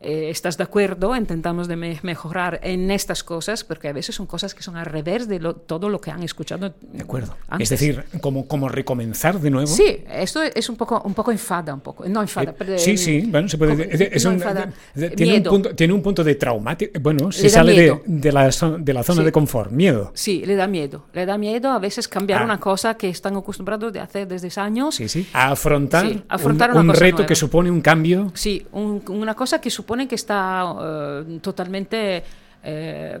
[0.00, 1.14] Eh, ¿Estás de acuerdo?
[1.14, 4.86] Intentamos de me- mejorar en estas cosas, porque a veces son cosas que son al
[4.86, 6.72] revés de lo- todo lo que han escuchado.
[6.80, 7.36] De acuerdo.
[7.48, 7.70] antes.
[7.70, 9.66] Es decir, como, como recomenzar de nuevo.
[9.66, 12.08] Sí, esto es un poco, un poco enfada, un poco.
[12.08, 14.08] No enfada, Eh, pero, sí, sí, bueno, se puede como- decir.
[14.12, 16.98] Es no un- enfada, de- tiene, un punto, tiene un punto de traumático.
[17.00, 19.24] Bueno, se sale de, de la, de la zona Sí.
[19.24, 19.70] de confort.
[19.70, 20.12] Miedo.
[20.14, 21.06] Sí, le da miedo.
[21.12, 22.44] Le da miedo a veces cambiar Ah.
[22.46, 24.94] una cosa que están acostumbrados de hacer desde años.
[24.94, 25.26] Sí, sí.
[25.32, 27.26] A afrontar, Sí, afrontar un, una un cosa reto nueva.
[27.28, 28.30] que supone un cambio.
[28.34, 32.22] Sí, un- una cosa que supone que está eh, totalmente,
[32.62, 33.18] eh,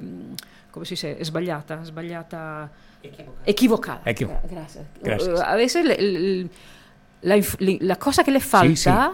[0.70, 2.70] come si dice, sbagliata, sbagliata,
[3.46, 4.02] equivocada.
[4.04, 4.84] Equivo- Gra- Gracias.
[5.02, 5.40] Gracias.
[5.40, 6.48] Eh, A veces le- le-
[7.22, 7.36] la,
[7.80, 9.12] la cosa que le falta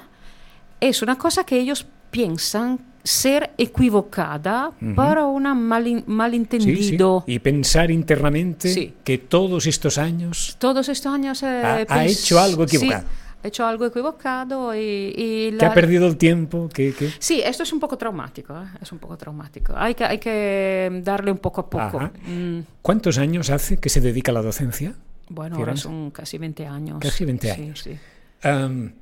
[0.81, 6.05] es una cosa que ellos piensan ser equivocada para un Sí, sí.
[6.09, 7.25] malentendido.
[7.27, 8.95] Y pensar internamente Sí.
[9.05, 13.05] que todos estos años Todos estos años eh, Ha- ha pens- hecho algo sí, equivocado.
[13.47, 14.79] Hecho algo equivocado y,
[15.17, 18.55] y que la- ha perdido el tiempo, que, que- Sí, esto es un poco traumático,
[18.55, 18.67] ¿eh?
[18.81, 19.73] es un poco traumático.
[19.77, 22.11] Hay que, hay que darle un poco a poco.
[22.27, 24.95] Mm, ¿Cuántos años hace que se dedica a la docencia?
[25.29, 26.99] bueno, ahora son casi 20 años.
[27.01, 27.81] Casi 20 Sí, años.
[27.81, 27.97] sí.
[28.43, 28.93] Am,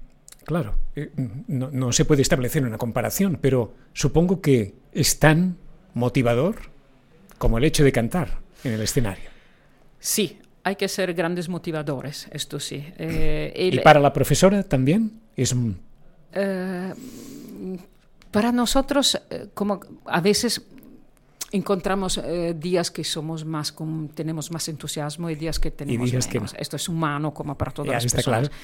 [0.45, 1.11] claro, eh,
[1.49, 5.57] no, no se puede establecer una comparación, pero supongo que es tan
[5.93, 6.57] motivador
[7.37, 9.29] como el hecho de cantar en el escenario.
[9.99, 12.85] Sí, hay que ser grandes motivadores, esto sí.
[12.99, 15.79] Eh, el- Y para la profesora también es un-
[16.33, 16.93] Eh,
[18.31, 20.61] para nosotros, eh, como a veces
[21.57, 26.27] encontramos eh, días que somos más con- tenemos más entusiasmo y días que tenemos días
[26.27, 26.53] que menos.
[26.55, 26.59] no.
[26.61, 28.49] Esto es humano como para todas Ya, las personas.
[28.49, 28.55] claro.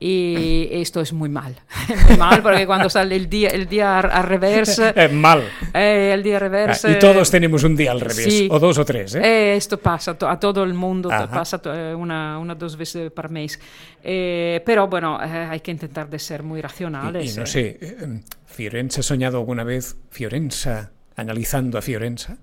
[0.00, 1.54] Y esto es muy mal,
[2.08, 5.44] muy mal porque cuando sale el día el día al revés, Eh, mal.
[5.72, 8.48] eh, el día al Ah, revés, y todos tenemos un día al revés, sí.
[8.50, 9.14] o dos o tres.
[9.14, 9.20] ¿eh?
[9.22, 11.30] eh, esto pasa a todo el mundo, Ajá.
[11.30, 13.58] pasa eh, una, una dos veces por mes.
[14.02, 17.32] Eh, pero bueno, eh, hay que intentar de ser muy Y- racionales.
[17.32, 17.46] y, no eh.
[17.46, 22.38] sé, eh, ¿Fiorenza ha soñado alguna vez Fiorenza analizando a Fiorenza?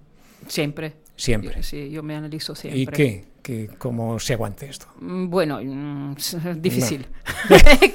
[0.48, 0.94] Siempre.
[1.16, 1.62] Siempre.
[1.64, 2.82] Sí, yo me analizo siempre.
[2.82, 3.26] ¿Y qué?
[3.42, 4.86] ¿Qué- ¿Cómo se aguante esto?
[5.00, 6.16] Mm, Bueno, mm,
[6.62, 7.08] difícil.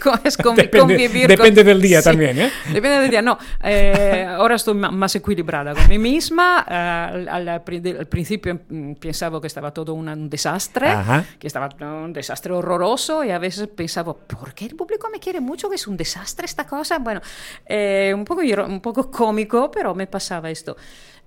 [0.02, 2.50] Co- es convi- Depende, convivir con- depende del día Sí, también, ¿eh?
[2.72, 3.38] Depende del día, no.
[3.62, 6.66] Eh, ahora estoy más equilibrada con mí misma.
[6.68, 7.62] eh, al, al al
[8.08, 11.24] principio mm, pensaba que estaba todo una- un desastre, Ajá.
[11.38, 15.40] que estaba un desastre horroroso y a veces pensaba, ¿por qué el público me quiere
[15.40, 15.68] mucho?
[15.68, 16.98] Que es un desastre esta cosa.
[16.98, 17.20] Bueno,
[17.66, 20.76] eh, un, poco, un poco cómico, pero me pasaba esto.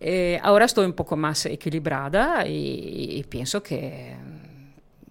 [0.02, 4.09] Eh, ahora estoy un poco más equilibrada y, y pienso que,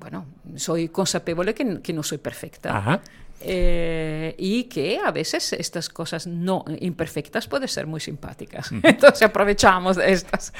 [0.01, 2.77] bueno, soy consapevole que, que no soy perfecta.
[2.77, 3.01] Ajá.
[3.41, 8.71] Eh, y que a veces estas cosas no imperfectas pueden ser muy simpáticas.
[8.83, 10.53] Entonces aprovechamos de estas.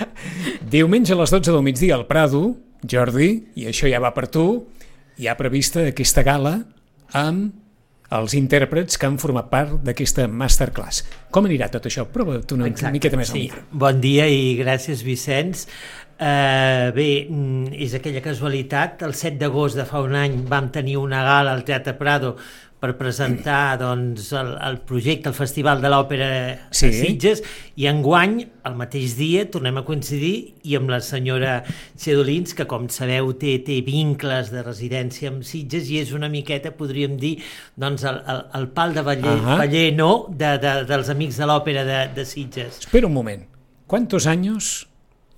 [0.71, 2.57] Diumenge a les 12 del migdia al Prado,
[2.89, 4.69] Jordi, i això ja va per tu,
[5.19, 6.61] hi ha prevista aquesta gala
[7.19, 7.57] amb
[8.15, 11.03] els intèrprets que han format part d'aquesta masterclass.
[11.35, 12.07] Com anirà tot això?
[12.09, 13.43] Prova tu una Exacte, miqueta més al sí.
[13.49, 13.65] micro.
[13.85, 15.67] Bon dia i gràcies, Vicenç.
[16.19, 19.05] Uh, bé, mm, és aquella casualitat.
[19.07, 22.33] El 7 d'agost de fa un any vam tenir una gala al Teatre Prado
[22.79, 26.29] per presentar doncs, el, el projecte, el Festival de l'Òpera
[26.75, 26.89] Sí.
[26.91, 27.43] a Sitges,
[27.79, 30.35] i enguany, el mateix dia, tornem a coincidir
[30.67, 31.61] i amb la senyora
[31.95, 36.75] Xedolins, que com sabeu té, té vincles de residència amb Sitges i és una miqueta,
[36.75, 37.37] podríem dir,
[37.79, 39.59] doncs, el, el, el pal de baller, Ahà.
[39.63, 40.27] baller no?
[40.35, 42.83] de, de, dels amics de l'Òpera de, de Sitges.
[42.89, 43.47] Espera un moment.
[43.87, 44.89] ¿Cuántos años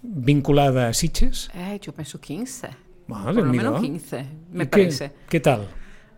[0.02, 1.50] vinculada a Sitges?
[1.54, 2.68] Eh, yo pienso 15.
[3.06, 3.64] Bueno, Por lo mira.
[3.64, 5.12] menos 15, me ¿Y qué- parece.
[5.28, 5.68] ¿Qué tal?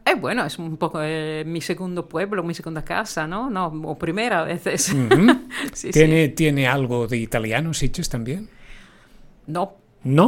[0.04, 3.48] Eh, bueno, es un poco eh, mi segundo pueblo, mi segunda casa, ¿no?
[3.50, 4.92] No, o primera a veces.
[4.92, 5.26] Ujú.
[5.72, 5.90] Sí, sí.
[5.92, 8.48] ¿Tiene, ¿Tiene algo de italiano Sitges también?
[9.46, 10.26] No, No,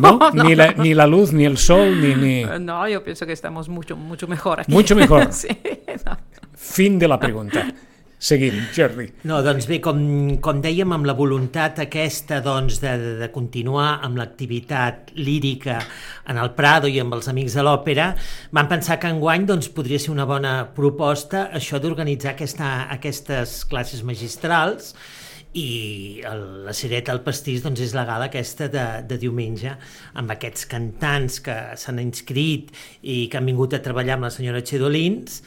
[0.00, 2.44] no, ni, la, ni la luz, ni el sol, ni, ni...
[2.60, 4.72] No, yo pienso que estamos mucho, mucho mejor aquí.
[4.72, 5.32] Mucho mejor.
[5.32, 5.48] sí,
[6.04, 6.16] no.
[6.54, 7.72] Fin de la pregunta.
[8.26, 9.04] Seguim, Jordi.
[9.30, 10.00] No, doncs bé, com,
[10.42, 15.76] com dèiem, amb la voluntat aquesta doncs, de, de, continuar amb l'activitat lírica
[16.26, 18.08] en el Prado i amb els Amics de l'Òpera,
[18.56, 24.02] vam pensar que enguany doncs, podria ser una bona proposta això d'organitzar aquesta, aquestes classes
[24.02, 24.96] magistrals
[25.54, 25.70] i
[26.26, 29.78] el, la cireta al pastís doncs, és la gala aquesta de, de diumenge
[30.18, 32.74] amb aquests cantants que s'han inscrit
[33.06, 35.44] i que han vingut a treballar amb la senyora Chedolins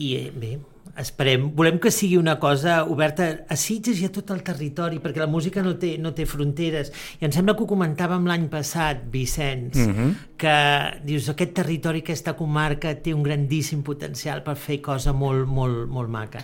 [0.00, 0.56] i bé,
[1.00, 5.22] esperem, volem que sigui una cosa oberta a Sitges i a tot el territori, perquè
[5.22, 6.92] la música no té, no té fronteres.
[7.20, 10.14] I em sembla que ho comentàvem l'any passat, Vicenç, mm -hmm.
[10.36, 10.56] que
[11.04, 16.08] dius, aquest territori, aquesta comarca té un grandíssim potencial per fer cosa molt, molt, molt
[16.08, 16.40] maca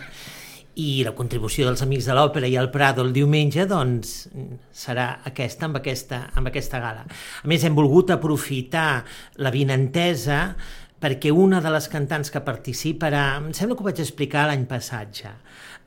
[0.79, 4.29] i la contribució dels Amics de l'Òpera i el Prado el diumenge doncs,
[4.71, 7.03] serà aquesta amb, aquesta amb aquesta gala.
[7.43, 9.03] A més, hem volgut aprofitar
[9.43, 10.55] la vinentesa
[11.01, 15.23] perquè una de les cantants que participarà, em sembla que ho vaig explicar l'any passat
[15.23, 15.33] ja,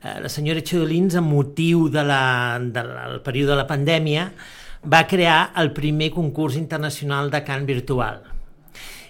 [0.03, 2.23] eh, la senyora Xodolins, amb motiu de la,
[2.59, 4.27] del de període de la pandèmia,
[4.85, 8.19] va crear el primer concurs internacional de cant virtual.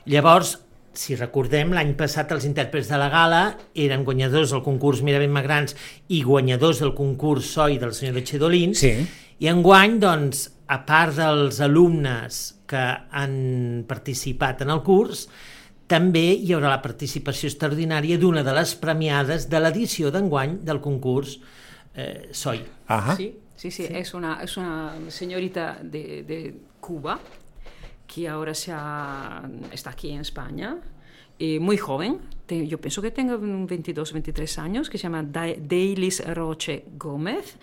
[0.06, 0.60] Llavors,
[0.96, 3.42] si recordem, l'any passat els intèrprets de la gala
[3.74, 5.76] eren guanyadors del concurs Mirament Magrans
[6.08, 8.94] i guanyadors del concurs Soi del senyor Xedolins, Sí.
[9.40, 15.28] i enguany, doncs, a part dels alumnes que han participat en el curs,
[15.88, 21.40] també hi haurà la participació extraordinària d'una de les premiades de l'edició d'enguany del concurs
[21.96, 22.64] eh, SOI.
[22.88, 23.16] Ajá.
[23.16, 27.20] Sí, sí, sí, Es, una, es una señorita de, de Cuba
[28.08, 30.78] que ahora se ha- está aquí en España,
[31.40, 35.56] eh, muy joven, te- yo pienso que tenga 22, 23 años, que se llama Da-
[35.58, 37.58] Deilis Roche Gómez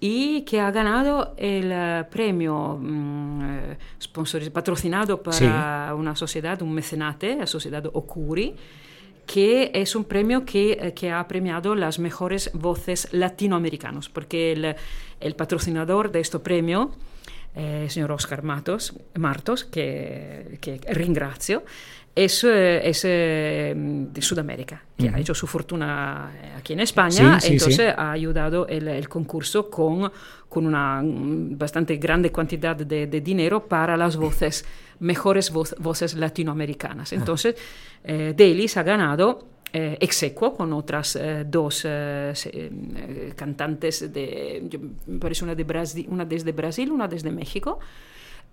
[0.00, 6.72] y que ha ganado el eh, premio mm, eh, sponsoriz- patrocinado para una sociedad, un
[6.74, 8.54] mecenate, la sociedad Ocuri,
[9.26, 14.76] que es un premio que, eh, que ha premiado las mejores voces latinoamericanos, porque el,
[15.20, 16.90] el patrocinador de este premio,
[17.54, 21.62] eh, señor Oscar Matos, Martos, que, que ringrazio,
[22.16, 27.40] es, eh, es eh, de Sudamérica, que ha hecho su fortuna eh, aquí en España,
[27.40, 27.94] Sí, sí, entonces sí.
[27.96, 30.10] ha ayudado el, el concurso con,
[30.48, 34.64] con una mm, bastante grande cantidad de, de dinero para las voces,
[35.00, 37.12] mejores voz- voces latinoamericanas.
[37.12, 37.56] Entonces,
[38.04, 44.62] eh, Delis ha ganado eh, ex aequo con otras eh, dos eh, eh, cantantes, de,
[44.70, 47.80] yo- me parece una, de Brasi- una desde Brasil, una desde México.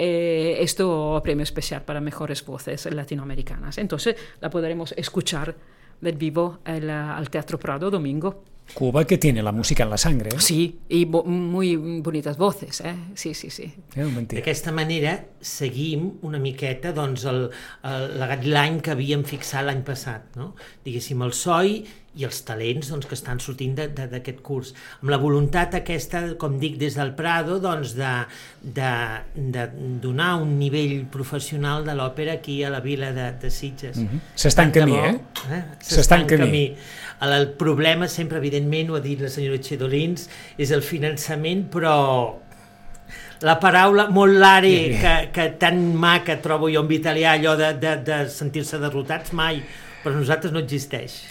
[0.04, 3.78] Eh, esto premio especial para mejores voces latinoamericanas.
[3.78, 5.56] Entonces la podremos escuchar
[6.02, 8.44] del vivo al, al Teatro Prado domingo.
[8.74, 10.30] Cuba que tiene la música en la sangre.
[10.34, 10.40] ¿eh?
[10.40, 12.96] Sí, y bo- muy bonitas voces, ¿eh?
[13.14, 13.72] Sí, sí, sí.
[13.96, 14.08] Eh.
[14.32, 17.50] D'aquesta manera seguim una miqueta doncs, el,
[17.84, 20.56] el, la guideline que havíem fixat l'any passat, no?
[20.86, 21.84] diguéssim el SOI
[22.19, 24.74] i els talents doncs, que estan sortint d'aquest curs.
[25.00, 28.12] Amb la voluntat aquesta, com dic, des del Prado, doncs, de,
[28.62, 28.91] de,
[29.56, 29.67] de
[30.04, 33.97] donar un nivell professional de l'òpera aquí a la vila de, de Sitges.
[33.97, 34.19] Mm -hmm.
[34.36, 35.15] S'està en camí, eh?
[35.80, 36.76] S'està en camí.
[37.21, 42.36] El, el problema sempre, evidentment, ho ha dit la senyora Xedolins, és el finançament, però
[43.41, 47.95] la paraula molt lare que, que tan maca trobo jo en italià, allò de, de,
[48.06, 49.63] de sentir-se derrotats, mai,
[50.04, 51.22] per nosaltres no existeix.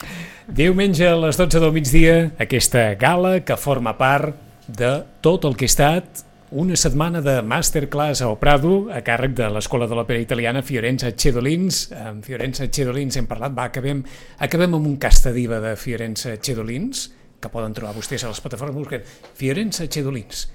[0.46, 4.36] Diumenge a les 12 del migdia, aquesta gala que forma part
[4.70, 9.46] de tot el que ha estat una setmana de masterclass a Prado a càrrec de
[9.54, 11.84] l'Escola de l'Òpera Italiana Fiorenza Chedolins.
[11.94, 14.02] Amb Fiorenza Chedolins hem parlat, va, acabem,
[14.38, 17.08] acabem amb un casta diva de Fiorenza Chedolins,
[17.40, 20.48] que poden trobar vostès a les plataformes, Fiorenza Chedolins,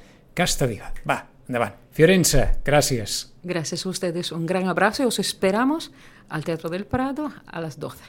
[0.67, 0.91] diva.
[1.07, 1.73] Va, endavant.
[1.95, 3.31] Fiorenza, gràcies.
[3.43, 5.91] Gracias a ustedes, un gran abrazo y os esperamos
[6.27, 8.03] al Teatro del Prado a las 12.